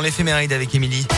[0.00, 1.08] L'éphéméride avec Émilie.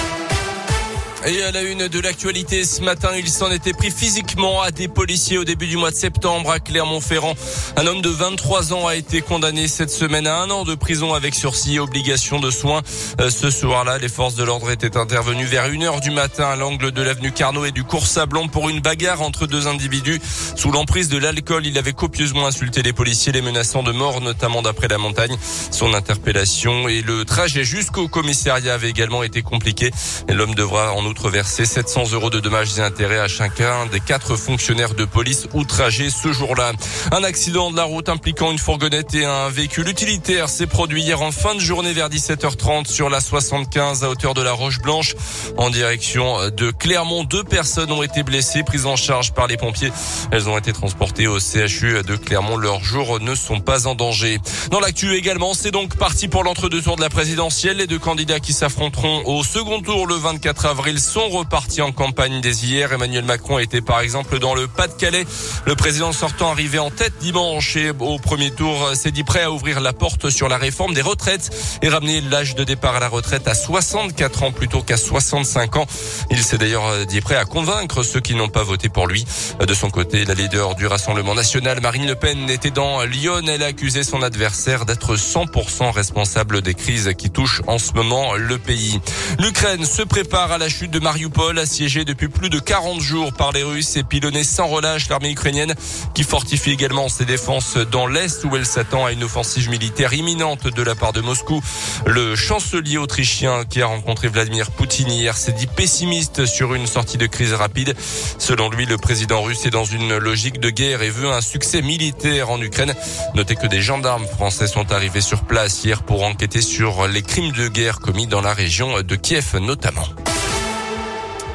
[1.26, 4.88] Et à la une de l'actualité ce matin, il s'en était pris physiquement à des
[4.88, 7.35] policiers au début du mois de septembre à Clermont-Ferrand.
[7.77, 11.12] Un homme de 23 ans a été condamné cette semaine à un an de prison
[11.12, 12.80] avec sursis et obligation de soins.
[13.21, 16.91] Euh, ce soir-là, les forces de l'ordre étaient intervenues vers 1h du matin à l'angle
[16.91, 20.20] de l'avenue Carnot et du cours Sablon pour une bagarre entre deux individus.
[20.56, 24.62] Sous l'emprise de l'alcool, il avait copieusement insulté les policiers, les menaçant de mort, notamment
[24.62, 25.37] d'après la montagne.
[25.70, 29.91] Son interpellation et le trajet jusqu'au commissariat avait également été compliqué.
[30.30, 34.37] L'homme devra en outre verser 700 euros de dommages et intérêts à chacun des quatre
[34.37, 36.70] fonctionnaires de police outragés ce jour-là.
[37.10, 41.20] Un accident de la route impliquant une fourgonnette et un véhicule utilitaire s'est produit hier
[41.20, 45.16] en fin de journée vers 17h30 sur la 75 à hauteur de la Roche Blanche
[45.56, 47.24] en direction de Clermont.
[47.24, 49.92] Deux personnes ont été blessées, prises en charge par les pompiers.
[50.30, 52.56] Elles ont été transportées au CHU de Clermont.
[52.56, 54.38] Leurs jours ne sont pas en danger.
[54.70, 57.78] Dans l'actu également, c'est donc parti pour l'entre-deux tours de la présidentielle.
[57.78, 62.41] Les deux candidats qui s'affronteront au second tour le 24 avril sont repartis en campagne
[62.41, 62.93] dès hier.
[62.93, 65.27] Emmanuel Macron était par exemple dans le Pas-de-Calais.
[65.67, 69.51] Le président sortant arrivé en tête dimanche et au premier tour s'est dit prêt à
[69.51, 71.51] ouvrir la porte sur la réforme des retraites
[71.83, 75.87] et ramener l'âge de départ à la retraite à 64 ans plutôt qu'à 65 ans.
[76.31, 79.25] Il s'est d'ailleurs dit prêt à convaincre ceux qui n'ont pas voté pour lui.
[79.67, 83.42] De son côté, la leader du Rassemblement national, Marine Le Pen, était dans Lyon.
[83.48, 88.35] Elle a accusé son adversaire d'être 100% responsable des crises qui touchent en ce moment
[88.35, 89.01] le pays.
[89.39, 93.52] L'Ukraine se prépare à la chute de Mariupol, assiégée depuis plus de 40 jours par
[93.52, 95.74] les Russes et pilonnée sans relâche l'armée ukrainienne
[96.14, 100.66] qui fortifie également ses défenses dans l'Est où elle s'attend à une offensive militaire imminente
[100.66, 101.62] de la part de Moscou.
[102.06, 107.18] Le chancelier autrichien qui a rencontré Vladimir Poutine hier s'est dit pessimiste sur une sortie
[107.18, 107.94] de crise rapide.
[108.38, 111.83] Selon lui, le président russe est dans une logique de guerre et veut un succès
[111.83, 112.94] militaire en Ukraine.
[113.34, 117.52] Notez que des gendarmes français sont arrivés sur place hier pour enquêter sur les crimes
[117.52, 120.08] de guerre commis dans la région de Kiev notamment.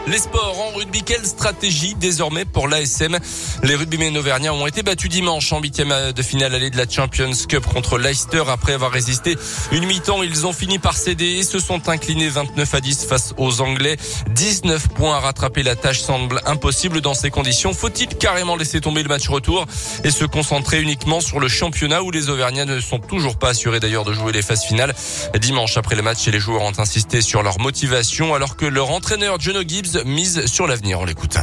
[0.08, 3.18] Les sports en rugby, quelle stratégie désormais pour l'ASM
[3.64, 7.32] Les rugbymen auvergnats ont été battus dimanche en huitième de finale allée de la Champions
[7.50, 9.36] Cup contre Leicester après avoir résisté
[9.72, 10.22] une mi-temps.
[10.22, 13.98] Ils ont fini par céder et se sont inclinés 29 à 10 face aux Anglais.
[14.30, 15.64] 19 points à rattraper.
[15.64, 17.74] La tâche semble impossible dans ces conditions.
[17.74, 19.66] Faut-il carrément laisser tomber le match retour
[20.04, 23.80] et se concentrer uniquement sur le championnat où les Auvergnats ne sont toujours pas assurés
[23.80, 24.94] d'ailleurs de jouer les phases finales
[25.40, 29.40] Dimanche après le match, les joueurs ont insisté sur leur motivation alors que leur entraîneur
[29.40, 31.00] Jono Gibbs mise sur l'avenir.
[31.00, 31.38] On l'écoute.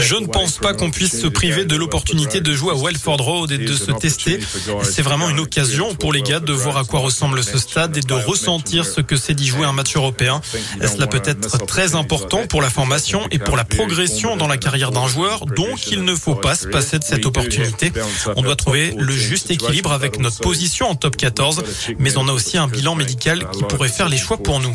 [0.00, 3.52] Je ne pense pas qu'on puisse se priver de l'opportunité de jouer à Welford Road
[3.52, 4.38] et de se tester.
[4.82, 8.00] C'est vraiment une occasion pour les gars de voir à quoi ressemble ce stade et
[8.00, 10.40] de ressentir ce que c'est d'y jouer un match européen.
[10.80, 14.90] Cela peut être très important pour la formation et pour la progression dans la carrière
[14.90, 17.92] d'un joueur, donc il ne faut pas se passer de cette opportunité.
[18.36, 21.62] On doit trouver le juste équilibre avec notre position en top 14,
[21.98, 24.74] mais on a aussi un bilan médical qui pourrait faire les choix pour nous.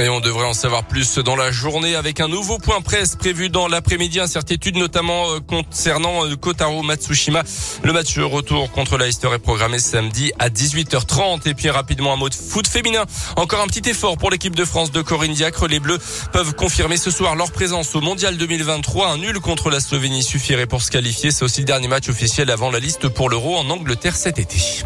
[0.00, 3.50] Et on devrait en savoir plus dans la journée avec un nouveau point presse prévu
[3.50, 4.20] dans l'après-midi.
[4.20, 7.42] Incertitude notamment euh, concernant euh, Kotaro Matsushima.
[7.82, 11.46] Le match retour contre Leicester est programmé samedi à 18h30.
[11.46, 13.04] Et puis rapidement un mot de foot féminin.
[13.36, 15.66] Encore un petit effort pour l'équipe de France de Corinne Diacre.
[15.68, 15.98] Les Bleus
[16.32, 19.08] peuvent confirmer ce soir leur présence au Mondial 2023.
[19.08, 21.30] Un nul contre la Slovénie suffirait pour se qualifier.
[21.30, 24.84] C'est aussi le dernier match officiel avant la liste pour l'Euro en Angleterre cet été.